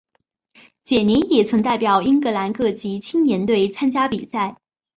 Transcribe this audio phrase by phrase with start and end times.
[0.83, 4.57] 简尼也曾代表英格兰各级青年队参加比赛。